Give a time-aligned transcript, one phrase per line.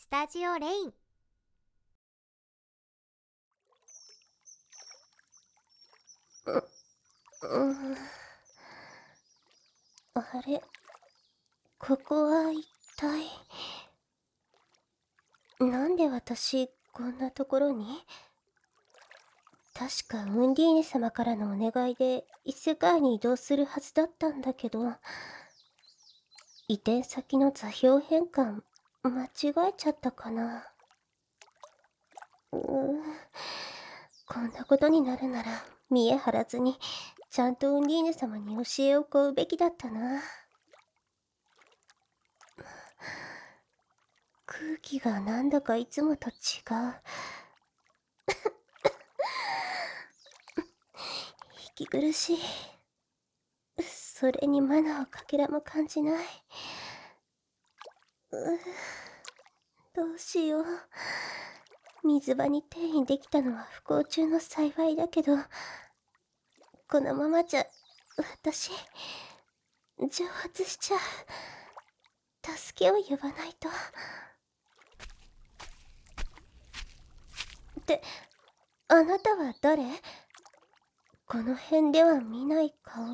[0.00, 0.92] スタジオレイン。
[6.46, 6.52] う
[7.42, 7.96] うん
[10.14, 10.62] あれ？
[11.80, 12.64] ここは一
[12.96, 13.26] 体？
[15.68, 17.84] なんで私こんなところに？
[19.74, 24.92] 確かウンディーネ様からのお願いで異世界に移動するはずだったんだけど
[26.68, 28.62] 移転先の座標変換
[29.10, 29.28] 間違
[29.68, 30.64] えちゃったかな。
[32.52, 32.60] うー
[34.26, 36.78] こんなことになるなら見え張らずに
[37.30, 40.22] ちゃんとウンディーネ様に教えを請うべきだったな。
[44.46, 46.34] 空気がなんだかいつもと違う。
[51.76, 52.38] 息苦しい。
[53.82, 56.24] それにマナーをかけらも感じない。
[58.30, 60.64] どうしよう。
[62.04, 65.36] 水場に転移できたのは不幸中の幸いだけど
[66.88, 67.66] このままじゃ
[68.18, 68.70] 私
[69.98, 71.00] 蒸発しちゃう。
[72.56, 73.68] 助けを呼ばないと。
[77.80, 78.02] って
[78.88, 79.84] あなたは誰
[81.26, 83.04] この辺では見ない顔。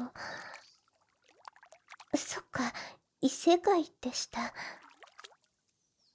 [2.16, 2.72] そっか
[3.20, 4.52] 異世界でした。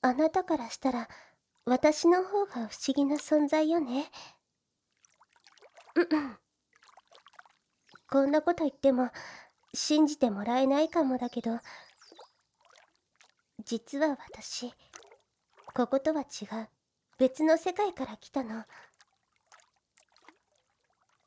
[0.02, 1.10] あなたからしたら
[1.66, 4.10] 私の方が不思議な存在よね。
[5.96, 6.38] うん
[8.12, 9.12] こんなこと言っても
[9.74, 11.60] 信じてもらえないかもだけど
[13.66, 14.74] 実は私
[15.76, 16.68] こことは違う。
[17.20, 18.64] 別の世界から来たの。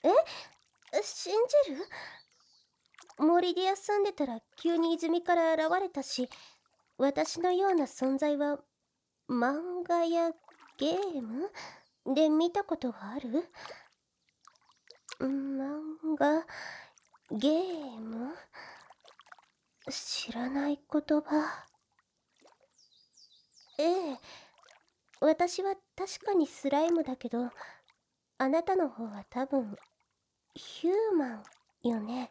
[0.03, 0.09] え？
[1.03, 1.35] 信
[1.67, 1.87] じる？
[3.19, 6.29] 森で休んでたら急に泉から現れたし
[7.03, 8.61] 私のような存在は
[9.29, 10.31] 漫画や
[10.79, 11.51] ゲーム？
[12.15, 13.45] で見たことがある？
[15.21, 15.81] 漫
[16.17, 16.47] 画？
[17.33, 18.33] ゲーム？
[19.91, 21.67] 知らない言葉？
[23.81, 24.19] ええ。
[25.19, 27.51] 私は確かにスライムだけど
[28.39, 29.77] あなたの方は多分
[30.55, 31.43] ヒューマン
[31.83, 32.31] よね。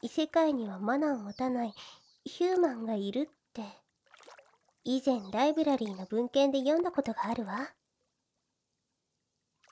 [0.00, 1.74] 異世界にはマナーを持たない。
[2.28, 3.62] ヒューマンがいるって。
[4.82, 7.72] 以前ライブラリーの文献で読んだことがあるわ。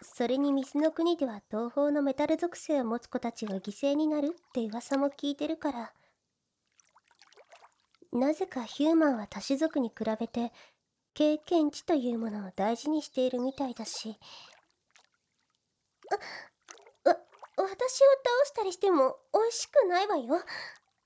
[0.03, 5.93] それに水の国では東方のメタル属性を持つ子たちが犠牲になるって噂も聞いてるから。
[8.13, 10.53] なぜかヒューマンは多種族に比べて
[11.13, 14.17] 経験値というものを大事にしているみたいだし。
[17.05, 17.17] あわ
[17.57, 20.41] 私を倒したりしても美味しくないわよ。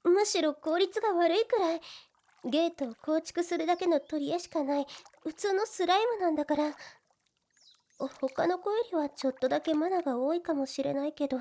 [0.09, 1.81] むしろ効率が悪いくらい
[2.45, 4.87] ゲートを構築するだけの取り柄しかない
[5.23, 6.77] 普通のスライムなんだから。
[8.21, 11.39] 他の子よりはちょっとだけマナが多いかもしれないけど。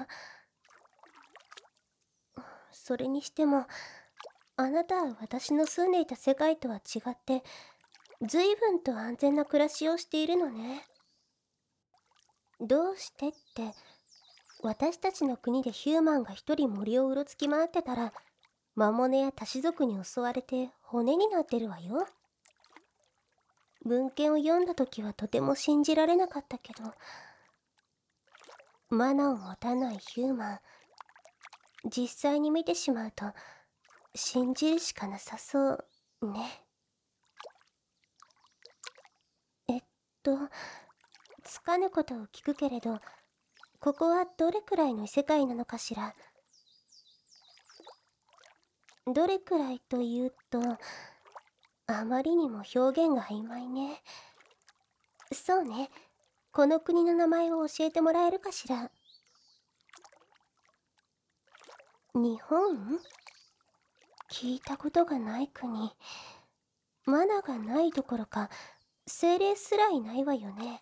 [2.72, 3.68] それにしても
[4.56, 7.44] あなたは私の住んでいた世界とは違って
[8.22, 10.84] 随分と安全な暮らしをしているのね。
[12.60, 13.76] どうしてって
[14.64, 18.14] 私たちの国でヒューマンが一人森をうろつき回ってたら
[18.78, 22.08] 魔物や多種族に襲われて骨になってるわよ。
[23.84, 26.94] 文献を読んだ時はとても信じられなかったけど
[28.90, 30.60] マナを持たないヒューマン
[31.90, 33.26] 実際に見てしまうと
[34.14, 35.86] 信じるしかなさそう
[36.22, 36.62] ね。
[39.70, 39.82] えっ
[40.22, 40.38] と
[41.44, 43.00] つかぬことを聞くけれど
[43.80, 46.14] ここはどれくらいの異世界なのかしら。
[49.08, 50.60] どれくらいというと
[51.88, 54.02] あまりにも表現が曖昧ね。
[55.32, 55.90] そうね。
[56.52, 58.92] この国の名前を教えてもらえるかしら。
[62.14, 63.00] 日本？
[64.30, 65.92] 聞いたことがない国。
[67.06, 68.50] マナがないどころか
[69.06, 70.82] 精霊すらいないわよね。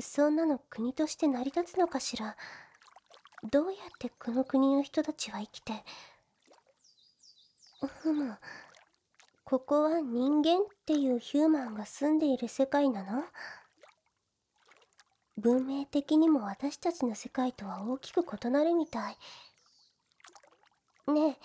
[0.00, 2.36] そんなの国として成り立つのかしら。
[3.44, 5.72] どうやってこの国の人たちは生きて
[8.02, 8.36] ふむ
[9.44, 13.24] ここは人間っていうヒューマンが住んでいる世界なの？
[15.38, 19.16] 文明的にも私たちの世界とは大きく異なるみたい。
[21.12, 21.38] ね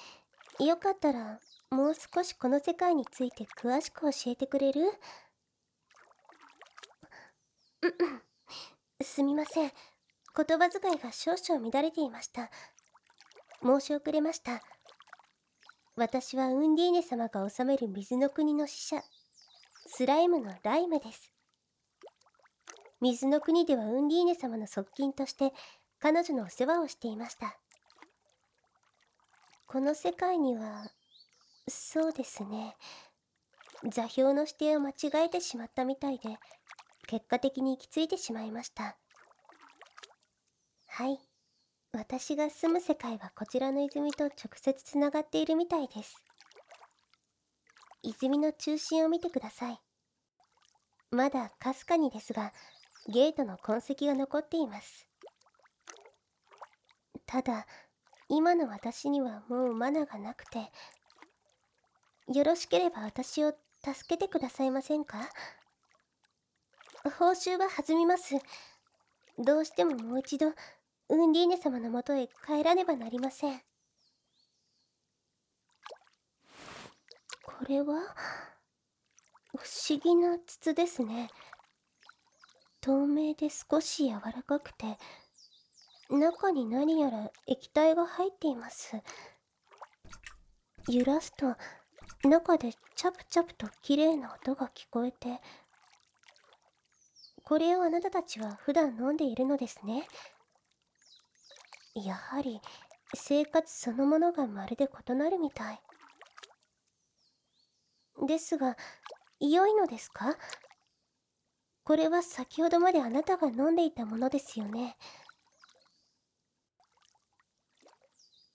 [0.60, 1.40] えよかったら
[1.70, 4.82] もう少しこの世界について詳しく教えてくれる？
[7.84, 8.22] うん
[9.02, 9.72] すみません。
[10.36, 12.50] 言葉遣いが少々乱れていました
[13.62, 14.62] 申し遅れました
[15.96, 19.04] 私はウンディーネ様が治める水の国の使者、
[19.86, 21.32] スライムのライムです。
[23.00, 25.54] 水の国ではウンディーネ様の側近として
[26.00, 27.60] 彼女のお世話をしていました。
[29.68, 30.88] この世界には、
[31.68, 32.76] そうですね。
[33.88, 34.94] 座標の指定を間違
[35.26, 36.40] えてしまったみたいで、
[37.06, 38.98] 結果的に行き着いてしまいました。
[40.96, 41.18] はい。
[41.92, 46.16] 私が住む世界はこちらの泉と直接つながっているみたいです。
[48.04, 49.80] 泉の中心を見てください。
[51.10, 52.54] まだかすかにですが、
[53.08, 55.08] ゲートの痕跡が残っています。
[57.26, 57.66] ただ、
[58.30, 60.72] 今の私にはもうマナがなくて、
[62.32, 65.28] よろしければ私を助けてくださいませんか？
[67.18, 68.36] 報酬は弾みます。
[69.40, 70.54] どうしてももう一度、
[71.10, 73.62] ウンディーネ様のもとへ帰らねばなりません。
[77.44, 78.16] これは、
[79.56, 81.30] 不思議な筒ですね。
[82.82, 84.98] 透明で少し柔らかくて、
[86.10, 89.02] 中に何やら液体が入っています。
[90.90, 91.56] 揺らすと、
[92.28, 95.42] 中でチャプチャプと綺麗な音が聞こえて、
[97.44, 100.08] これをあなたたちは普段飲んでいるのですね。
[101.96, 102.62] やはり
[103.16, 105.82] 生活そのものがまるで異なるみたい。
[108.28, 108.78] ですが、
[109.40, 110.38] 良いのですか？
[111.84, 114.96] これは先ほどまであなたが飲んでいたものですよね。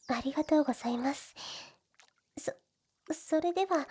[0.08, 1.34] ありがとうございます。
[2.38, 2.52] そ、
[3.12, 3.87] それでは、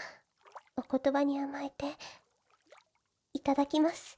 [0.75, 1.95] お言葉に甘えて、
[3.33, 4.17] いただきます。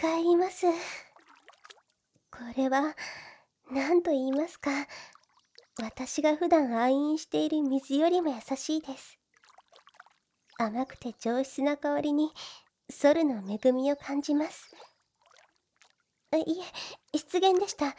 [0.00, 0.66] 生き返ります。
[2.30, 2.96] これは、
[3.70, 4.70] 何と言いますか、
[5.78, 9.18] 私が普段愛飲している水よりも優しいです。
[10.58, 12.30] 甘くて上質な香りに、
[12.88, 14.74] ソルの恵みを感じます。
[16.32, 17.94] いえ、失言でした。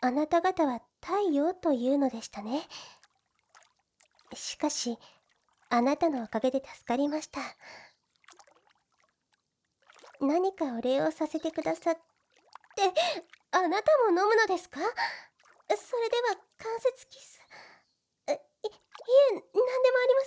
[0.00, 2.62] あなた方は太陽というのでしたね。
[4.32, 4.96] しかし、
[5.70, 7.40] あなたのおかげで助かりました。
[10.22, 12.00] 何かお礼をさせてくださって、
[13.50, 14.78] あなたも飲むのですか？
[14.80, 14.86] そ
[15.96, 17.40] れでは関節キス。
[18.28, 18.38] い、いえ、
[19.32, 20.22] 何でもありま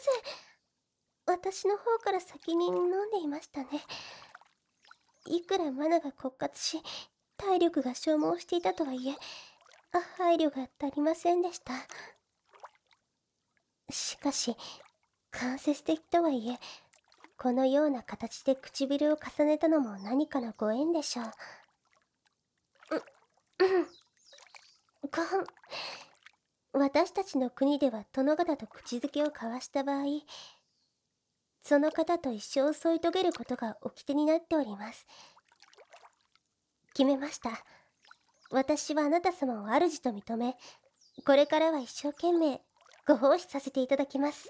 [1.26, 1.38] せん。
[1.38, 3.68] 私の方から先に飲んでいましたね。
[5.28, 6.84] いくらマナが骨折し、
[7.38, 9.16] 体力が消耗していたとはいえ、
[10.18, 11.74] 配慮が足りませんでした。
[13.90, 14.56] しかし、
[15.32, 16.60] 間接的とはいえ、
[17.38, 21.26] このような形で唇を重ねたのも何かのご縁でしょう。
[22.96, 23.04] う、
[23.60, 23.88] うん。
[25.12, 25.46] ごん。
[26.74, 30.06] 私たちの国では殿方と口づけを交わした場合、
[31.64, 35.06] その方と一生添い遂げることが掟になっております。
[36.94, 37.52] 決めました。
[38.52, 40.56] 私はあなた様を主と認め、
[41.26, 42.62] これからは一生懸命
[43.08, 44.50] ご奉仕させていただきます。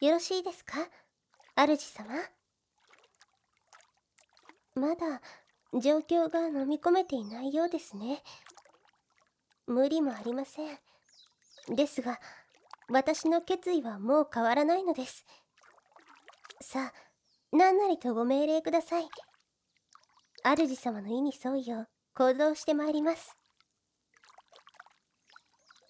[0.00, 0.78] よろしいですか？
[1.66, 2.06] 主様
[4.74, 5.20] まだ
[5.74, 8.22] 状況が飲み込めていないようですね。
[9.66, 10.78] 無理もありません。
[11.68, 12.18] ですが、
[12.88, 15.24] 私の決意はもう変わらないのです。
[16.60, 19.08] さあ、何なりとご命令ください。
[20.42, 23.36] 主様の意に沿うよう行動してまいります。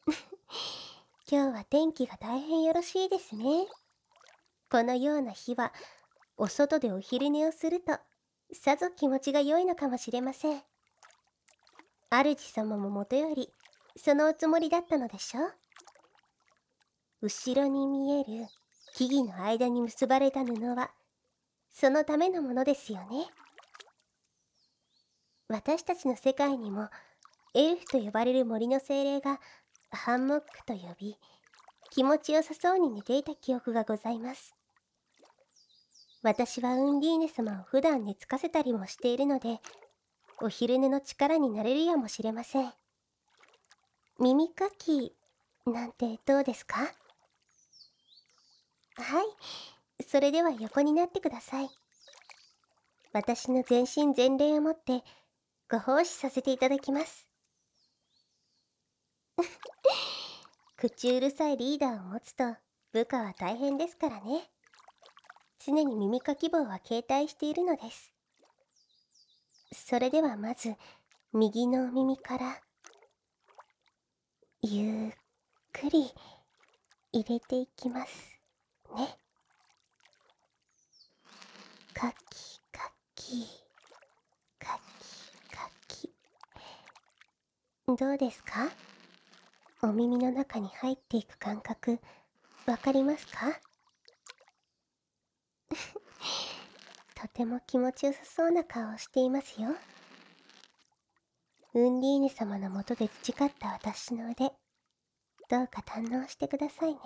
[1.31, 3.69] 今日は天気が大変よろしいですね。
[4.71, 5.73] このような日は、
[6.37, 7.99] お外でお昼寝をすると、
[8.53, 10.63] さぞ気持ちが良いのかもしれません。
[12.11, 13.53] 主様ももとより、
[13.97, 15.53] そのおつもりだったのでしょう。
[17.23, 18.47] 後ろに見える
[18.95, 20.93] 木々の間に結ばれた布は、
[21.73, 23.27] そのためのものですよね。
[25.49, 26.89] 私たちの世界にも、
[27.55, 29.41] エルフと呼ばれる森の精霊が、
[29.91, 31.17] ハンモックと呼び、
[31.91, 34.60] 気持ちよさそうに寝ていた記憶がございます。
[36.23, 39.61] 私はウンディーネ様を普段寝つかせたりもしているので、
[40.43, 42.73] お昼寝の力になれるやもしれません。
[44.19, 45.15] 耳かき、
[45.67, 46.81] なんてどうですか？
[48.97, 50.05] はい。
[50.07, 51.71] それでは横になってください。
[53.13, 55.03] 私の全身全霊をもって
[55.71, 57.27] ご奉仕させていただきます。
[60.77, 62.57] 口うるさいリーダーを持つと
[62.93, 64.51] 部下は大変ですからね。
[65.63, 68.13] 常に耳かき棒は携帯しているのです。
[69.73, 70.75] それではまず、
[71.35, 72.61] 右のお耳から、
[74.63, 75.13] ゆっ
[75.73, 76.13] くり
[77.13, 78.41] 入れていきます
[78.97, 79.17] ね。
[81.93, 83.47] かきかき、
[84.59, 86.11] かきかき。
[87.99, 88.71] どうですか？
[89.83, 92.01] お耳の中に入っていく感覚、
[92.67, 93.61] わかりますか
[97.15, 99.71] とても気持ちよさそうな顔をしていますよ。
[101.73, 104.51] ウンディーヌ様のもとで培った私の腕、
[105.49, 106.99] どうか堪能してくださいね。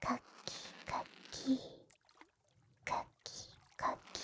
[0.00, 0.54] カッキ
[0.84, 1.60] カッキ
[2.84, 3.32] カッキ
[3.76, 4.20] カッキ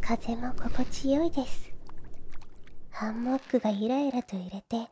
[0.00, 1.72] 風も心地よいです。
[2.90, 4.88] ハンモックがゆらゆらと揺れて、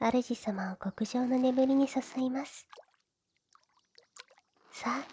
[0.00, 2.66] 主様を極上の眠りに誘います。
[4.82, 5.04] さあ、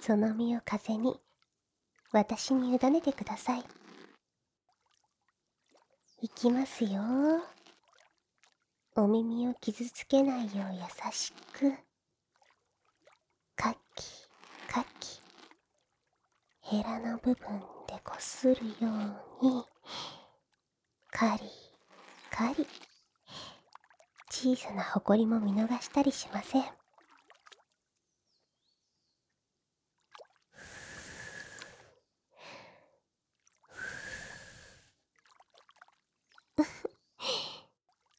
[0.00, 1.20] その身を風に、
[2.12, 3.64] 私に委ねてください。
[6.20, 7.00] いきますよ。
[8.94, 10.80] お耳を傷つけないよう優
[11.10, 11.72] しく。
[13.56, 13.78] カキ、
[14.68, 15.20] カキ。
[16.60, 18.88] ヘラの部分でこするよ
[19.42, 19.64] うに、
[21.10, 21.42] カリ、
[22.30, 22.68] カリ。
[24.30, 26.64] 小さなほこりも見逃したりしません。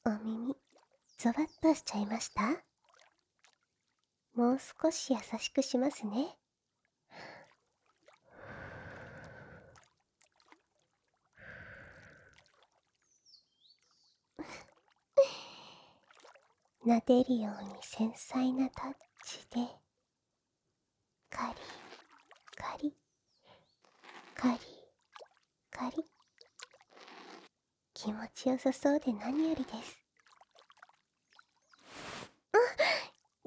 [0.06, 0.54] お耳、
[1.24, 2.42] ゾワッとしちゃいました？
[4.36, 6.36] もう少し優しくしますね。
[16.86, 19.66] 撫でるように繊細なタッチで、
[21.30, 21.56] カリ、
[22.58, 22.94] カリ、
[24.36, 24.58] カリ、
[25.72, 26.04] カリ。
[27.94, 29.98] 気持ちよさそうで何よりです。
[32.56, 32.58] あ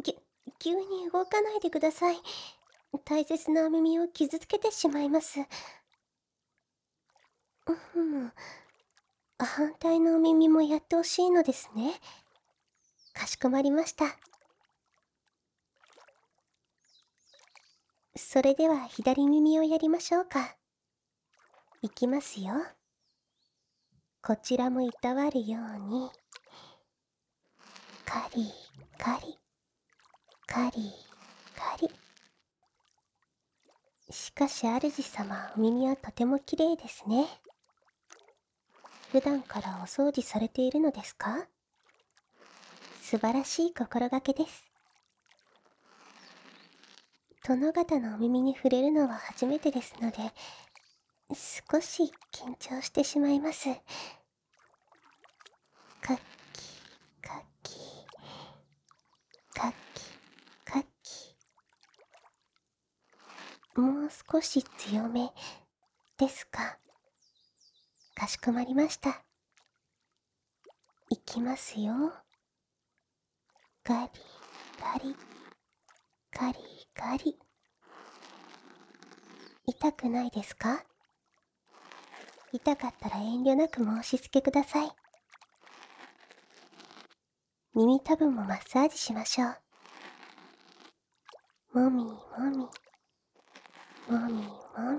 [0.03, 0.19] ぎ、
[0.67, 2.17] 急に動かないでください。
[3.05, 5.39] 大切なお耳を傷つけてしまいます。
[7.69, 8.33] うん。
[9.39, 11.95] 反対のお耳もやってほしいのですね。
[13.13, 14.07] かしこまりました。
[18.17, 20.57] それでは左耳をやりましょうか。
[21.81, 22.55] いきますよ。
[24.21, 26.11] こちらもいたわるように、
[28.05, 28.51] カリ
[28.99, 29.39] カリ、
[30.47, 30.93] カリ
[31.57, 31.91] カリ。
[34.11, 37.27] しかし主様、お耳はとても綺麗ですね。
[39.11, 41.47] 普段からお掃除されているのですか？
[43.03, 44.65] 素晴らしい心がけです。
[47.47, 50.17] 殿方のお耳に触れるのは初めてですので、
[51.35, 53.65] 少し緊張してしまいます。
[56.01, 56.63] カッキ
[57.21, 57.75] カッキ
[59.55, 60.05] カッキ
[60.65, 61.37] カッキ
[63.77, 65.33] もう少し強め
[66.19, 66.79] ですか
[68.15, 69.23] かしこまりました
[71.11, 72.13] いきますよ
[73.85, 74.11] ガリ
[74.81, 75.15] ガリ
[76.33, 76.59] ガリ
[76.95, 77.39] ガリ
[79.67, 80.85] 痛くないですか？
[82.53, 84.91] 痛かったら遠慮なく申し付けください。
[87.75, 89.49] 耳たぶもマッサージしましょ
[91.75, 91.81] う。
[91.81, 92.13] もみも
[92.57, 92.69] み。
[94.09, 94.51] もみも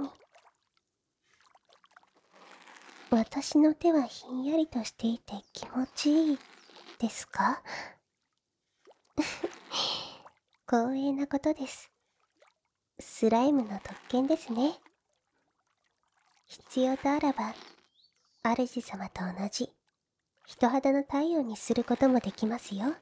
[0.03, 0.09] み。
[3.09, 6.39] 私の手はひんやりとしていて気持ちいい
[6.99, 7.61] ですか？
[10.67, 11.89] 光栄なことです。
[12.99, 14.77] スライムの特権ですね。
[16.45, 17.53] 必要とあらば、
[18.43, 19.71] 主様と同じ、
[20.45, 22.95] 人肌の太陽にすることもできますよ。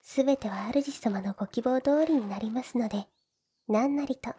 [0.00, 3.08] すべては主様のご希望通りになりますので、
[3.72, 4.34] 何なりと。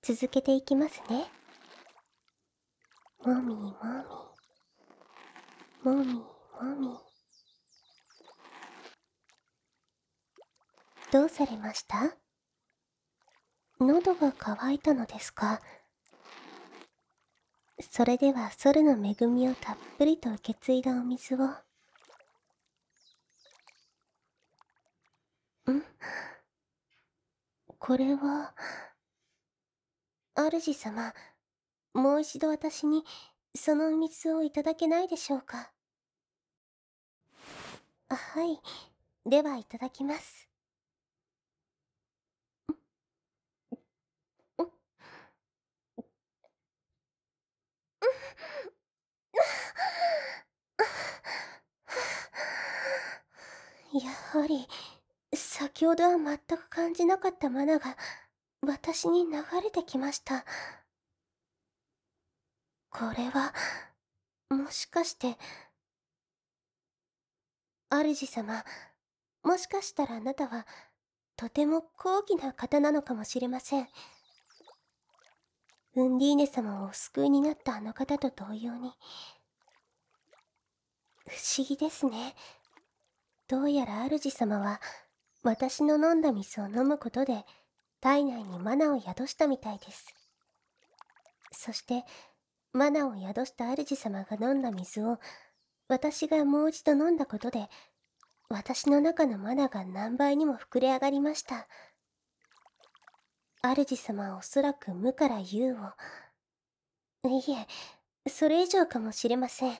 [0.00, 1.26] 続けていきますね。
[3.22, 3.76] もみも
[5.84, 5.92] み。
[5.92, 6.24] もみも
[6.80, 6.88] み。
[11.12, 12.16] どうされました？
[13.78, 15.60] 喉が渇いたのですか？
[17.90, 21.38] それではソルの恵みをたっぷりと受け継いだお水を。
[25.70, 25.84] ん？
[27.78, 28.54] これは、
[30.36, 31.12] 主様、
[31.94, 33.04] もう一度私に
[33.56, 35.72] その水をいただけないでしょうか？
[38.10, 38.60] はい。
[39.28, 40.48] では、いただきます。
[53.92, 54.66] やはり、
[55.38, 57.96] 先ほどは全く感じなかったマナが、
[58.60, 60.44] 私に流れてきました。
[62.90, 63.54] これは、
[64.50, 65.36] もしかして、
[67.90, 68.64] 主様、
[69.42, 70.66] もしかしたらあなたは、
[71.36, 73.88] とても高貴な方なのかもしれません。
[75.94, 78.92] ウンディーネ様をお救いになったあの方と同様に。
[81.26, 82.34] 不思議ですね。
[83.48, 84.80] どうやら主様は、
[85.42, 87.44] 私の飲んだ水を飲むことで、
[88.00, 90.14] 体内にマナを宿したみたいです。
[91.52, 92.04] そして、
[92.72, 95.18] マナを宿した主様が飲んだ水を、
[95.88, 97.68] 私がもう一度飲んだことで、
[98.50, 101.68] 私の中のマナが何倍にも膨れ上がりました。
[103.62, 105.76] 主様はおそらく無から有を。
[107.24, 109.78] いえ、それ以上かもしれません。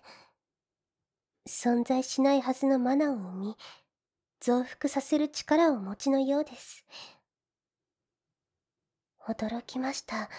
[1.48, 3.56] 存在しないはずのマナを生み、
[4.40, 6.84] 増幅させる力をお持ちのようです。
[9.28, 10.30] 驚きました。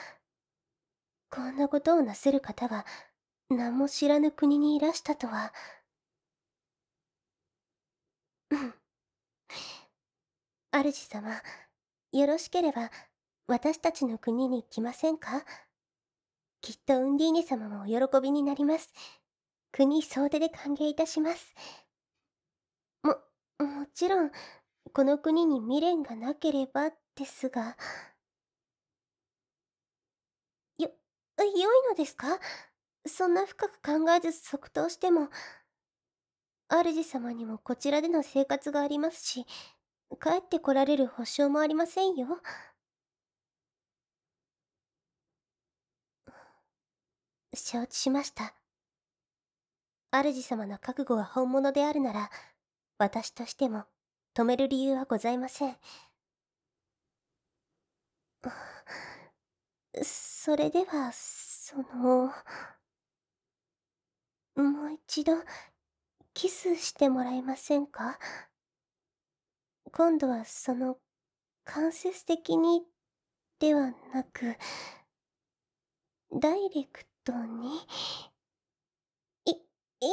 [1.29, 2.85] こんなことをなせる方が
[3.49, 5.53] 何も知らぬ国にいらしたとは。
[8.51, 8.73] うん。
[10.71, 11.41] 主様、
[12.11, 12.89] よろしければ
[13.47, 15.43] 私たちの国に来ませんか？
[16.61, 18.91] きっとウンディーネ様もお喜びになります。
[19.71, 21.53] 国総出で歓迎いたします。
[23.63, 24.31] も、ちろん、
[24.93, 27.77] この国に未練がなければですが。
[30.77, 30.89] よ、
[31.37, 32.39] 良いのですか？
[33.05, 35.29] そんな深く考えず即答しても、
[36.69, 39.45] 主様にもこちらでの生活がありますし、
[40.21, 42.41] 帰って来られる保証もありませんよ。
[47.53, 48.53] 承知しました。
[50.11, 52.29] 主様の覚悟が本物であるなら、
[52.99, 53.85] 私としても
[54.35, 55.77] 止める理由はございません。
[60.03, 62.31] それでは、その、
[64.55, 65.33] もう一度、
[66.33, 68.19] キスしてもらえませんか？
[69.91, 70.97] 今度はその、
[71.63, 72.83] 間接的に、
[73.59, 74.57] ではなく、
[76.33, 77.79] ダイレクトに、
[79.45, 79.55] いい
[80.01, 80.07] え、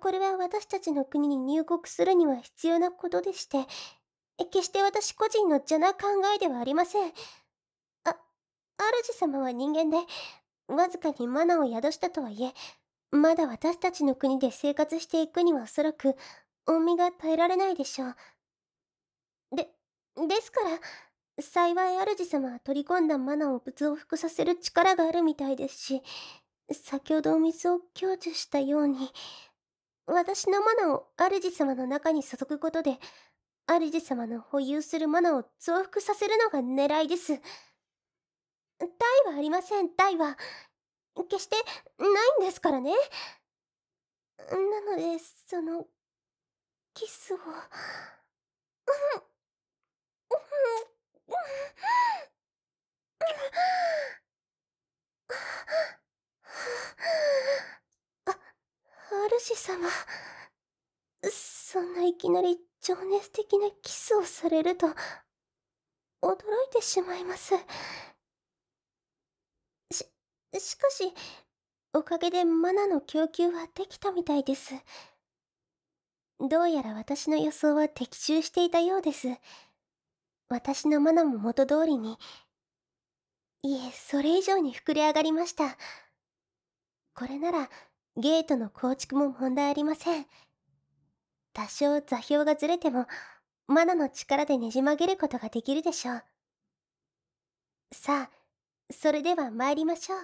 [0.00, 3.66] これは私たちの国に入国するには必要なことでして、
[4.50, 6.00] 決して私個人の邪な考
[6.34, 7.12] えではありません。
[8.04, 8.16] あ、
[9.04, 9.98] 主様は人間で、
[10.68, 12.52] わずかにマナを宿したとはいえ、
[13.10, 16.16] まだ私たちの国で生活していくにはおそらく、
[16.66, 18.16] 恩味が耐えられないでしょう。
[19.56, 19.68] で、
[20.28, 20.78] ですから、
[21.42, 26.02] 幸い主様は取り込んだマナを増幅させる力があるみたいですし、
[26.72, 29.10] 先ほどお水を享受したように、
[30.06, 32.98] 私のマナを主様の中に注ぐことで、
[33.66, 37.40] 主様の保有するマナを増幅させるのが狙いです。
[38.78, 40.36] 体はありません、体は。
[41.28, 41.56] 決して
[41.98, 42.06] な
[42.40, 42.92] いんですからね。
[44.38, 45.86] なので、その、
[46.94, 47.38] キスを。
[59.28, 59.88] 主様。
[61.30, 64.86] そんないきなり情熱的なキスをされると、
[66.22, 66.36] 驚い
[66.72, 67.54] てしまいます。
[69.90, 70.06] し、
[70.58, 71.12] しかし、
[71.94, 74.74] おかげでマナの供給はできたみたいです。
[76.40, 79.28] どうやら私の予想は的中していたようです。
[80.48, 82.18] 私のマナも元通りに、
[83.62, 85.76] いえ、それ以上に膨れ上がりました。
[87.14, 87.70] これなら、
[88.16, 90.26] ゲートの構築も問題ありません。
[91.52, 93.06] 多少座標がずれても、
[93.66, 96.24] マナの力でねじ曲げることができるでしょう。
[97.92, 98.30] さあ、
[98.90, 100.18] それでは参りましょう。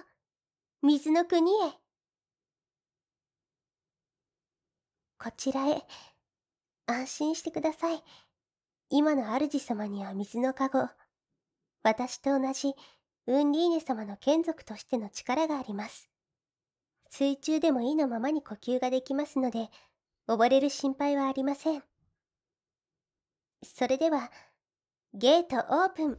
[0.83, 1.71] 水の国へ。
[5.17, 5.83] こちらへ。
[6.85, 8.03] 安心してください。
[8.89, 10.87] 今の主様には水のカゴ。
[11.83, 12.73] 私と同じ、
[13.27, 16.09] ウンリーネ様の眷属としての力があります。
[17.09, 19.69] 水中でも意のままに呼吸ができますので、
[20.27, 21.83] 溺れる心配はありません。
[23.63, 24.31] それでは、
[25.13, 26.17] ゲートオープン。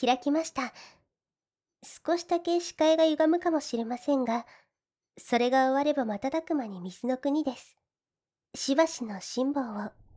[0.00, 0.72] 開きました。
[1.82, 4.46] 少しだけ視界が歪むかもしれませんが、
[5.16, 7.76] それが終われば瞬く間に水の国です。
[8.54, 10.07] しばしの辛抱を。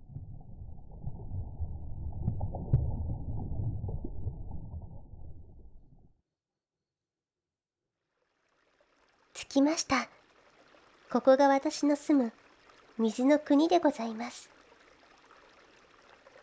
[9.42, 10.08] 着きました。
[11.12, 12.32] ここが私の住む
[13.00, 14.50] 水の国でございます。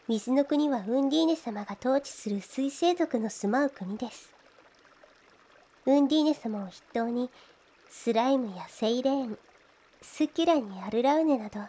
[0.08, 4.32] 水の国はウンディーネ様が統治する水生族の住まう国です。
[5.86, 7.30] ウンディーネ様を筆頭に、
[7.88, 9.38] スライムやセイレーン、
[10.02, 11.60] スキュラにアルラウネなど、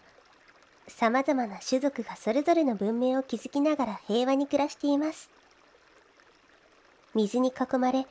[0.88, 5.30] 様々な種族がそれぞれの文明を築きながら平和に暮らしています。
[7.14, 8.06] 水に囲まれ、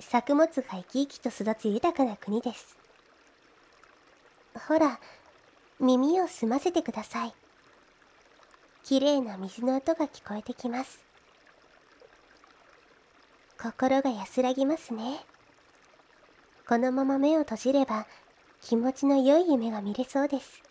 [0.00, 2.76] 作物が生き生きと育つ豊かな国です。
[4.68, 4.98] ほら、
[5.78, 7.34] 耳を澄ませてください。
[8.82, 10.98] 綺麗な水の音が聞こえてきます。
[13.60, 15.20] 心が安らぎますね。
[16.66, 18.06] このまま目を閉じれば
[18.62, 20.62] 気持ちの良い夢が見れそうです。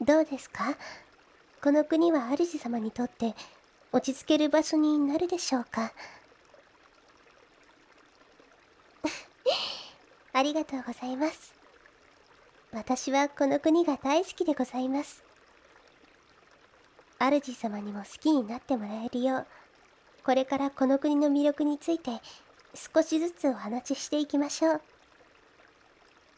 [0.00, 0.76] どうですか？
[1.62, 3.34] この国は主様にとって
[3.92, 5.92] 落ち着ける場所になるでしょうか？
[10.40, 11.52] ありがとうございます。
[12.72, 15.22] 私はこの国が大好きでございます。
[17.18, 19.46] 主様にも好きになってもらえるよう、
[20.24, 22.22] これからこの国の魅力について
[22.74, 24.80] 少しずつお話ししていきましょう。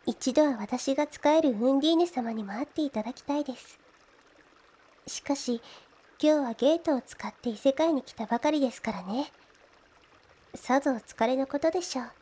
[0.06, 3.78] 一度は私が使えるウンディーネ様にも会っていただきたいです。
[5.06, 5.62] しかし、
[6.20, 9.30] 今日はゲートを使って異世界に来たばかりですからね。
[10.56, 12.21] さぞお疲れのことでしょう。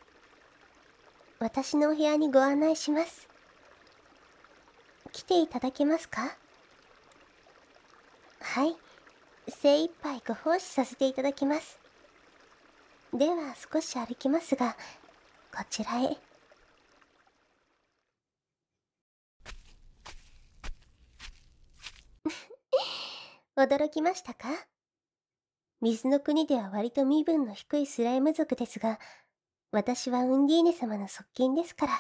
[1.42, 3.26] 私のお部屋にご案内します。
[5.10, 6.36] 来ていただけますか？
[8.40, 8.76] はい。
[9.48, 11.80] 精一杯ご奉仕させていただきます。
[13.14, 14.76] では少し歩きますが、
[15.56, 16.18] こちらへ。
[23.56, 24.50] 驚きましたか？
[25.80, 28.98] 水の国では割と身分の低いスライム族ですが、
[29.72, 31.92] 私はウンディーネ様の側近ですから。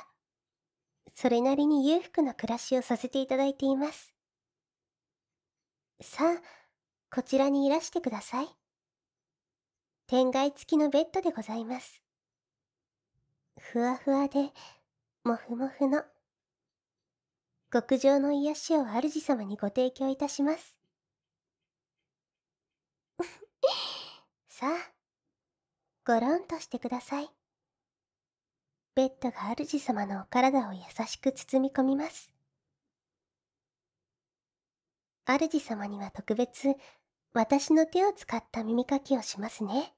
[1.14, 4.12] それなりに裕福な暮らしをさせていただいています。
[6.00, 6.42] さあ、
[7.14, 8.48] こちらにいらしてください。
[10.06, 12.02] 天蓋付きのベッドでございます。
[13.58, 14.50] ふわふわで、
[15.22, 16.02] もふもふの、
[17.72, 20.76] 極上の癒しを主様にご提供いたします。
[24.48, 24.92] さあ、
[26.04, 27.39] ごろんとしてください。
[28.94, 32.30] ベッドが主様のお体を優しく包み込みます。
[35.24, 36.74] 主様には特別、
[37.32, 39.94] 私の手を使った耳かきをしますね。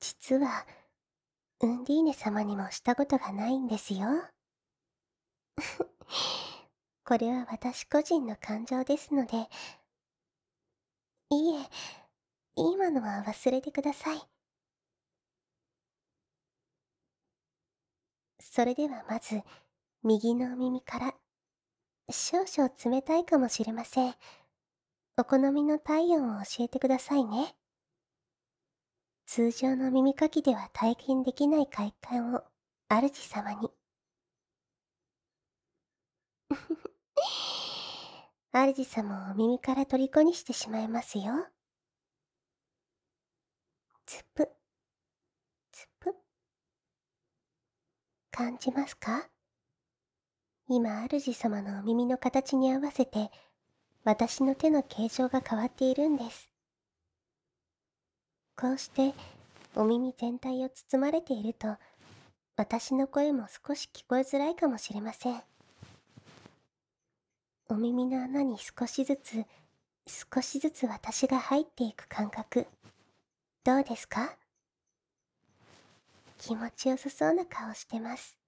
[0.00, 0.66] 実は、
[1.60, 4.06] ウンディーネ様にもしたことがないんですよ。
[7.04, 9.48] これは私個人の感情ですので、
[11.30, 11.68] いえ、
[12.56, 14.39] 今のは忘れてください。
[18.50, 19.42] それではまず、
[20.02, 21.14] 右のお耳から。
[22.10, 24.14] 少々冷たいかもしれません。
[25.16, 27.54] お好みの体温を教えてくださいね。
[29.26, 32.42] 通常の耳かきでは体験できない快感を
[32.88, 33.70] 主様に。
[38.52, 41.46] 主様を耳から虜にしてしまいますよ。
[44.06, 44.59] つぷ。
[48.30, 49.28] 感じますか？
[50.68, 53.30] 今主様のお耳の形に合わせて
[54.04, 56.48] 私の手の形状が変わっているんです。
[58.56, 59.14] こうして
[59.74, 61.76] お耳全体を包まれていると
[62.56, 65.42] 私の声も少し聞こえづらいかもしれません。
[67.68, 69.44] お耳の穴に少しずつ
[70.34, 72.66] 少しずつ私が入っていく感覚
[73.64, 74.36] どうですか？
[76.40, 78.38] 気持ちよさそうな顔してます。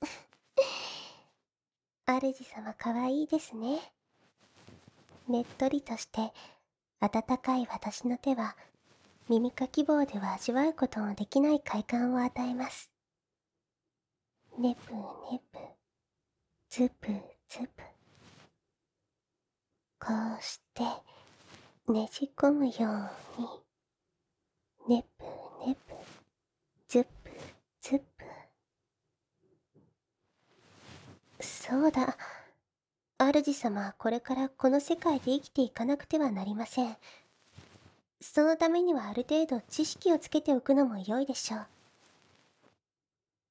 [2.06, 3.92] 主様かわいいですね。
[5.26, 6.32] ねっとりとして
[7.00, 8.56] 温かい私の手は
[9.28, 12.92] 耳かき棒では味わうことのできない快感を与えます。
[14.58, 15.58] ねぷねぷ、
[16.68, 17.82] つぷつぷ。
[19.98, 20.84] こうして
[21.88, 23.40] ねじ込むよう
[24.88, 25.24] に、ねぷ
[25.66, 25.94] ねぷ、
[26.88, 27.30] ずぷ
[27.80, 28.04] ずぷ。
[31.42, 32.16] そうだ。
[33.18, 36.96] 主様はこれからこの世界で生きていかなくてはなりません。
[38.20, 41.66] そのためにはある程度知識をつけておくのも良いでしょう。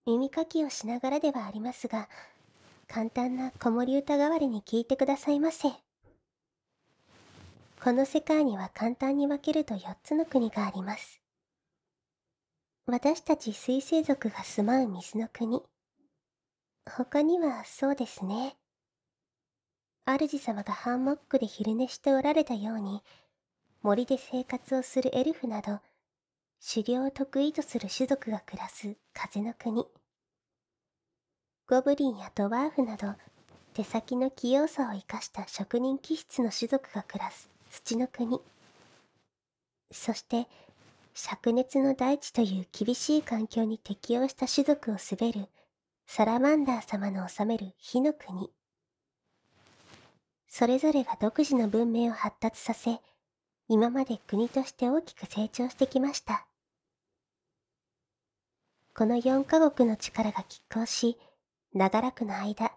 [0.05, 2.09] 耳かきをしながらではありますが、
[2.87, 5.69] 簡単な子守歌代わりに聞いてくださいませ。
[7.83, 11.21] この世界には簡単に分けると4つの国があります。
[12.85, 15.61] 私たち水星族が住まう水の国。
[16.85, 18.57] 他にはそうですね。
[20.05, 23.01] 主様がハンモックで昼寝しておられたように、
[23.81, 25.79] 森で生活をするエルフなど、
[26.67, 29.85] 狩猟を得意とする種族が暮らす風の国。
[31.67, 33.13] ゴブリンやドワーフなど、
[33.73, 38.41] 手先の器用さを生かした職人気質の種族が暮らす土の国。
[39.91, 40.47] そして、
[41.13, 45.47] 灼熱の大地という厳しい環境に適応した種族を滑る
[46.07, 48.51] サラマンダー様の治める火の国。
[50.47, 52.99] それぞれが独自の文明を発達させ、
[53.67, 56.45] 今まで国として大きく成長してきました。
[58.93, 61.17] この4カ国の力が拮抗し、
[61.73, 62.73] 長らくの間、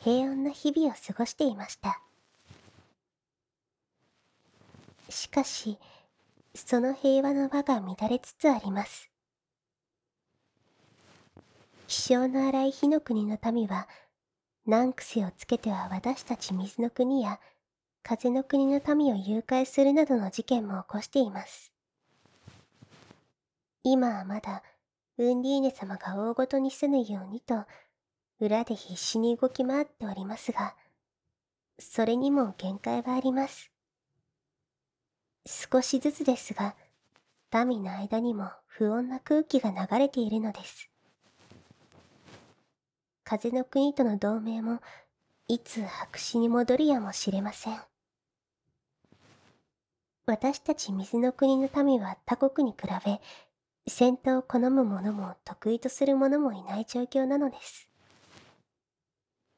[0.00, 2.00] 平穏な日々を過ごしていました。
[5.10, 5.78] しかし、
[6.54, 9.13] その平和の輪が乱れつつあります。
[11.94, 13.86] 気性の荒い火の国の民は、
[14.66, 17.38] 難癖をつけては私たち水の国や
[18.02, 21.72] 風の国の民を誘拐するなどの事件も起こしています。
[23.84, 24.64] 今はまだ、
[25.18, 27.64] ウンディーネ様が大ごとにせぬようにと、
[28.40, 30.74] 裏で必死に動き回っておりますが、
[31.78, 33.70] それにも限界はあります。
[35.46, 36.74] 少しずつですが、
[37.64, 40.90] 民の間にも不穏な空気が流れているのです。
[43.24, 44.80] 風の国との同盟も、
[45.48, 47.80] いつ白紙に戻るやもしれません。
[50.26, 53.20] 私たち水の国の民は他国に比べ、
[53.86, 57.88] 戦闘を好む者も得意とする者もいない状況なのです。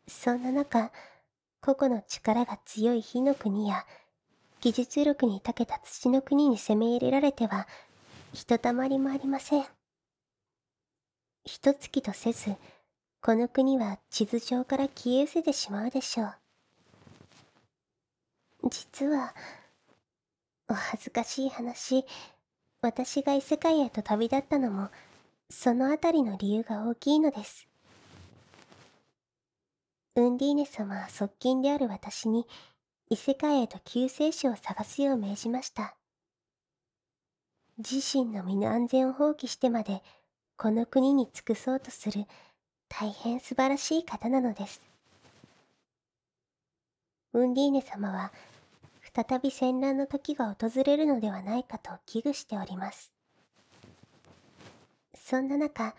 [0.08, 0.90] そんな中、
[1.60, 3.84] 個々の力が強い火の国や、
[4.60, 7.68] 技術力に長けた土の国に攻め入れられては、
[8.32, 9.64] ひとたまりもありません。
[11.44, 12.56] 一月とせず、
[13.26, 16.34] この国は地図上から消え失せてしまうでしょう。
[18.70, 19.34] 実は、
[20.68, 22.04] お恥ずかしい話、
[22.80, 24.90] 私が異世界へと旅立ったのも、
[25.50, 27.66] そのあたりの理由が大きいのです。
[30.14, 32.46] ウンディーネ様は側近である私に、
[33.10, 35.96] 異世界へと救世主を探すよう命じました。
[37.78, 40.04] 自身の身の安全を放棄してまで、
[40.56, 42.26] この国に尽くそうとする
[42.88, 44.80] 大変素晴らしい方なのです。
[47.32, 48.32] ウンディーネ様は、
[49.14, 53.12] 再び戦乱の時が訪れるのではないかと危惧しております。
[55.14, 55.94] そんな中、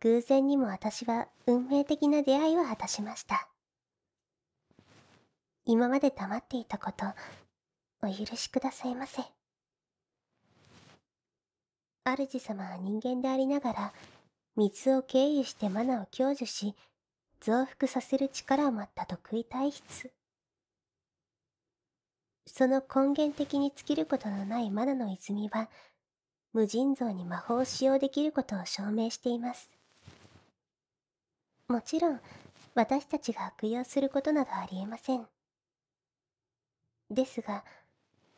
[0.00, 3.48] 偶然にも私は運命的な出会いを果たしました。
[5.64, 7.06] 今まで黙っていたこと、
[8.02, 9.22] お許しくださいませ。
[12.04, 13.92] 主様は人間でありながら、
[14.56, 16.74] 水を経由してマナを享受し、
[17.40, 20.10] 増幅させる力を持った得意体質。
[22.46, 25.70] その根源的に尽きることのないマナの泉は、
[26.52, 29.70] 無尽蔵に魔法を使用できることを証明しています。
[31.68, 32.20] もちろん、
[32.74, 35.26] 私たちが悪用することなどありえません。
[37.08, 37.64] ですが、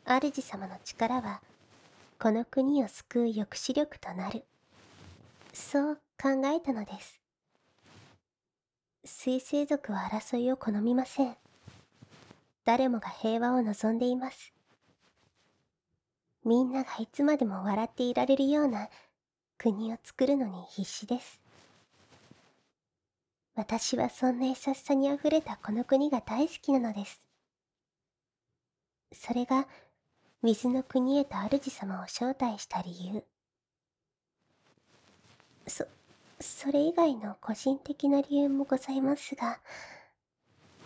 [0.05, 1.41] 主様の力は、
[2.19, 4.45] この国を救う抑止力となる。
[5.53, 7.19] そう考えたのです。
[9.05, 11.37] 水星族は争いを好みません。
[12.65, 14.53] 誰もが平和を望んでいます。
[16.43, 18.89] みんながいつまでも笑っていられるような
[19.57, 21.39] 国を作るのに必死です。
[23.55, 27.21] 私はそんな優しさに溢れたこの国が大好きなのです。
[29.13, 29.67] それが
[30.41, 33.23] 水の国へと主様を招待した理由。
[35.67, 35.85] そ、
[36.39, 39.59] それ以外の個人的な理由もございますが、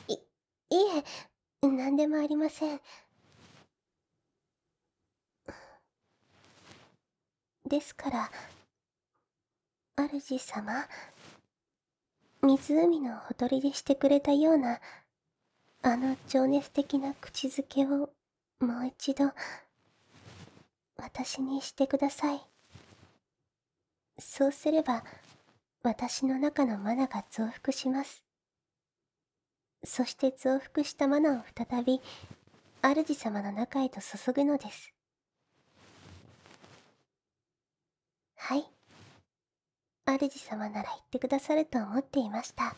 [0.08, 0.18] い、い
[0.70, 1.04] え、
[1.62, 2.82] 何でもありません。
[7.66, 8.32] ですから、
[9.98, 10.88] 主様、
[12.42, 14.80] 湖のほとりでしてくれたような、
[15.82, 18.10] あの情熱的な口づけを
[18.60, 19.32] もう一度、
[20.98, 22.57] 私にしてください。
[24.20, 25.04] そうすれば、
[25.84, 28.24] 私の中のマナが増幅します。
[29.84, 32.02] そして増幅したマナを再び、
[32.82, 34.94] 主様の中へと注ぐのです。
[38.36, 38.66] はい。
[40.06, 42.76] 主様なら言ってくださると思っていました。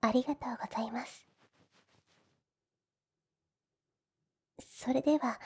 [0.00, 1.26] ありがとうございます。
[4.66, 5.40] それでは、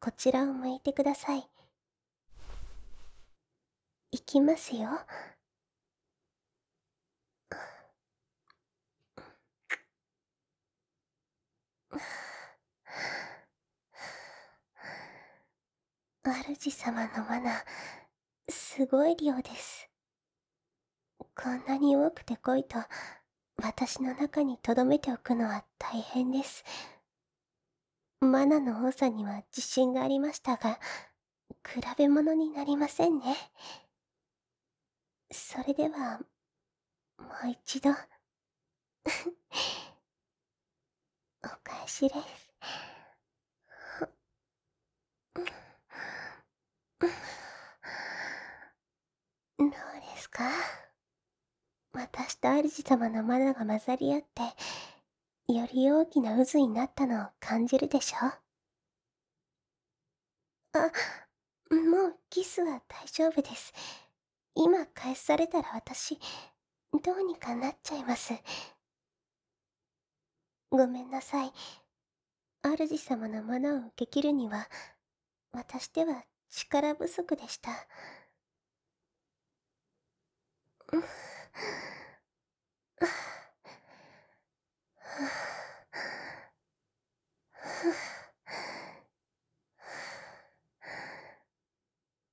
[0.00, 1.51] こちらを向いてください。
[4.12, 4.88] いきますよ。
[16.62, 17.64] 主様の罠、
[18.48, 19.90] すごい量です。
[21.34, 22.78] こんなに多くて濃いと、
[23.60, 26.62] 私の中に留めておくのは大変です。
[28.20, 30.78] マナの多さには自信がありましたが、
[31.66, 33.34] 比べ物になりませんね。
[35.32, 36.20] それでは、
[37.18, 37.90] もう一度。
[41.44, 42.52] お返しです。
[49.58, 50.44] どうですか？
[51.92, 54.42] 私と主様のマナが混ざり合って、
[55.52, 58.18] より大きな渦になったのを感じるでしょ
[60.74, 60.90] あ、
[61.70, 63.72] もうキスは大丈夫です。
[64.54, 66.18] 今返されたら私、
[67.02, 68.34] どうにかなっちゃいます。
[70.70, 71.52] ごめんなさい。
[72.62, 74.68] 主様のものを受け切るには、
[75.52, 77.70] 私では力不足でした。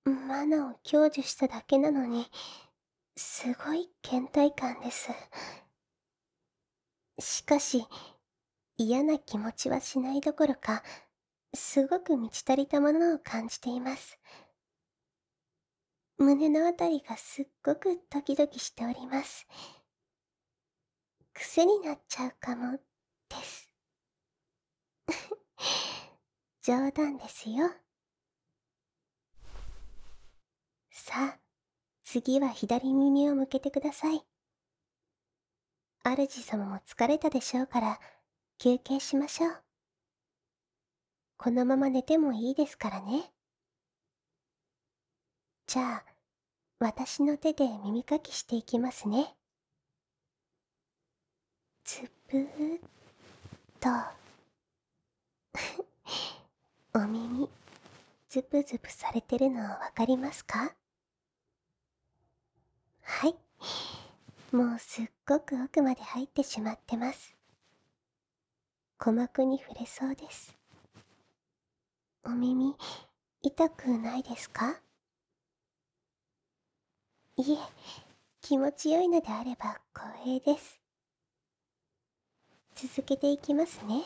[0.09, 2.25] マナを享受しただけなのに、
[3.15, 5.09] すごい倦怠感です。
[7.19, 7.85] しかし、
[8.77, 10.83] 嫌な気持ちはしないどころか、
[11.53, 14.19] すごく満ち足りたものを感じています。
[16.17, 19.47] 胸のあたりがすっごくドキドキしております。
[21.33, 22.77] 癖になっちゃうかも、
[23.29, 23.69] です。
[26.61, 27.69] 冗談ですよ。
[30.99, 31.39] さあ、
[32.03, 34.21] 次は左耳を向けてください。
[36.03, 37.99] 主様も疲れたでしょうから、
[38.57, 39.63] 休憩しましょう。
[41.37, 43.31] このまま寝てもいいですからね。
[45.67, 46.05] じゃあ、
[46.79, 49.37] 私の手で耳かきしていきますね。
[51.85, 52.79] つぷーっ
[53.79, 53.89] と。
[56.99, 57.49] お耳、
[58.27, 60.75] ズプズプされてるのわかりますか？
[63.11, 63.35] はい。
[64.55, 67.35] もうすっごく奥まで入ってしまってます。
[68.99, 70.55] 鼓膜に触れそうです。
[72.23, 72.75] お耳、
[73.41, 74.79] 痛くないですか？
[77.35, 77.57] いえ、
[78.41, 80.79] 気持ちよいのであれば光栄です。
[82.75, 84.03] 続けていきますね。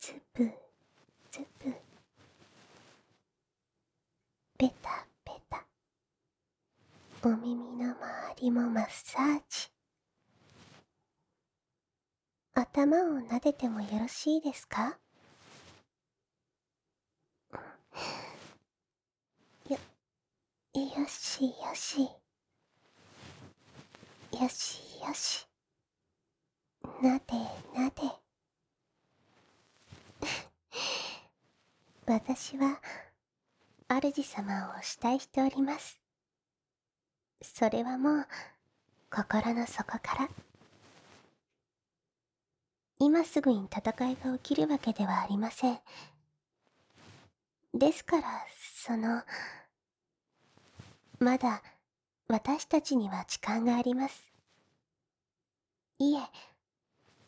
[0.00, 0.50] ズプ、
[1.30, 1.72] ズプ。
[4.58, 5.13] ペタペタ。
[7.26, 9.70] お耳の周りもマッサージ。
[12.52, 14.98] 頭を撫でてもよろしいですか？
[19.70, 19.78] よ
[21.08, 22.02] しよし。
[24.32, 25.48] よしよし。
[27.02, 27.24] なで
[27.74, 28.02] なで。
[32.04, 32.82] 私は、
[33.88, 36.03] 主様をお慕いしております。
[37.44, 38.26] それはもう、
[39.10, 40.28] 心の底から。
[42.98, 45.78] 今すぐに戦いが起きるわけではありません。
[47.74, 49.22] ですから、その、
[51.18, 51.62] まだ
[52.28, 54.24] 私たちには時間があります。
[55.98, 56.20] いえ、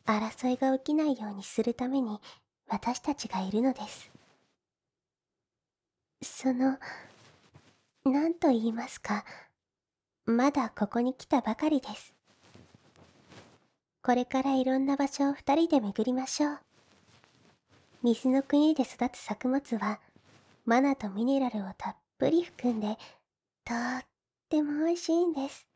[0.07, 2.21] 争いが起きないようにするために
[2.69, 4.11] 私たちがいるのです。
[6.23, 6.79] その、
[8.05, 9.25] 何と言いますか、
[10.29, 12.13] まだここに来たばかりです。
[14.03, 16.59] これからいろんな場所を二人で巡りましょう。
[18.03, 20.01] 水の国で育つ作物は、
[20.65, 22.99] マナとミネラルをたっぷり含んで、
[23.65, 24.05] とっ
[24.49, 25.69] ても美味しいんです。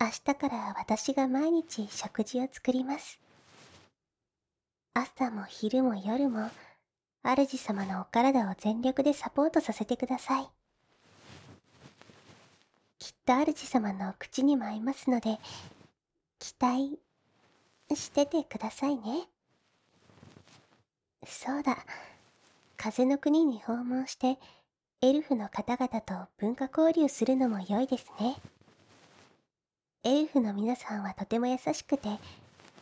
[0.00, 3.20] 明日から私が毎日食事を作ります。
[4.94, 6.48] 朝も昼も夜も、
[7.22, 10.59] 主様のお体を全力でサポートさせてください。
[13.00, 15.38] きっと主様の口にも合いますので、
[16.38, 16.98] 期待
[17.94, 19.26] しててくださいね。
[21.26, 21.78] そうだ、
[22.76, 24.38] 風の国に訪問して、
[25.00, 28.36] エルフの方々と文化交流するのも良いですね。
[30.04, 32.18] エルフの皆さんはとても優しくて、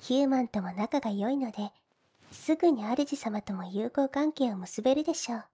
[0.00, 1.70] ヒューマンとも仲が良いので、
[2.32, 5.44] すぐに主様とも友好関係を結べるでしょう。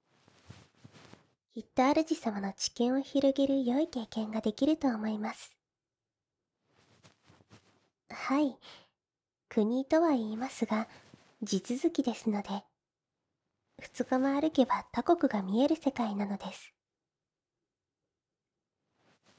[1.55, 5.55] きっと主様の知見を広げる良い経験ができると思います。
[8.11, 8.59] はい。
[9.49, 10.89] 国とは言いますが、
[11.45, 12.49] 地続きですので、
[13.79, 16.75] 二日も歩けば他国が見える世界なのです。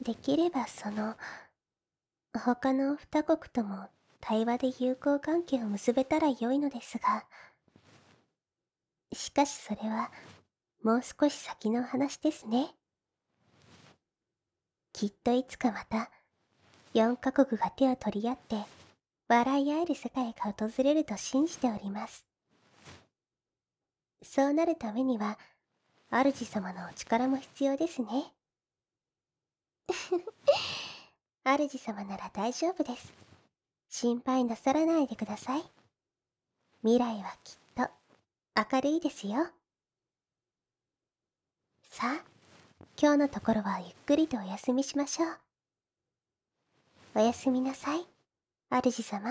[0.02, 1.18] できればその、
[2.34, 3.90] 他の二国とも
[4.22, 7.26] 対話で友好関係を結べたら良いのですが、
[9.12, 10.12] しかしそれは、
[10.86, 12.68] もう少し先の話ですね。
[14.94, 16.12] きっといつかまた、
[16.94, 18.58] 四カ国が手を取り合って、
[19.28, 22.24] 笑い合える世界が訪れると信じております。
[24.22, 25.40] そうなるためには、
[26.12, 28.32] 主様のお力も必要ですね。
[31.44, 33.12] 主様なら大丈夫です。
[33.90, 35.64] 心配なさらないでください。
[36.84, 37.90] 未来はきっと
[38.72, 39.48] 明るいですよ。
[41.98, 42.24] さあ、
[43.02, 45.30] 今日のところはゆっくりとお休みしましょう。
[47.16, 48.06] おやすみなさい、
[48.70, 49.30] 主様。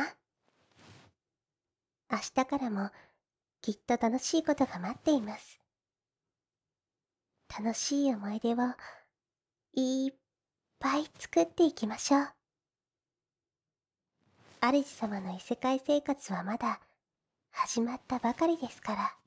[2.11, 2.89] 明日からも
[3.61, 5.61] きっと楽しいことが待っています。
[7.55, 8.57] 楽しい思い出を
[9.75, 10.15] いっ
[10.79, 12.29] ぱい作っていきましょう。
[14.62, 16.81] 主様の異世界生活はまだ
[17.51, 19.24] 始まったばかりですから。